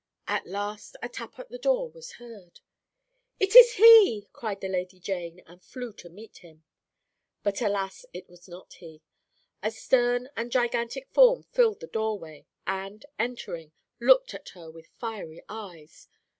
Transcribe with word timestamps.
At 0.27 0.47
last 0.47 0.95
a 1.03 1.07
tap 1.07 1.37
at 1.37 1.49
the 1.49 1.59
door 1.59 1.91
was 1.91 2.13
heard. 2.13 2.61
"'It 3.39 3.55
is 3.55 3.73
he!' 3.73 4.27
cried 4.33 4.59
the 4.59 4.67
Lady 4.67 4.99
Jane, 4.99 5.43
and 5.45 5.63
flew 5.63 5.93
to 5.93 6.09
meet 6.09 6.37
him. 6.37 6.63
"But 7.43 7.61
alas! 7.61 8.03
it 8.11 8.27
was 8.27 8.47
not 8.47 8.73
he. 8.73 9.03
A 9.61 9.69
stern 9.69 10.27
and 10.35 10.51
gigantic 10.51 11.07
form 11.11 11.43
filled 11.51 11.81
the 11.81 11.85
door 11.85 12.17
way, 12.17 12.47
and, 12.65 13.05
entering, 13.19 13.73
looked 13.99 14.33
at 14.33 14.49
her 14.57 14.71
with 14.71 14.87
fiery 14.97 15.43
eyes. 15.47 16.07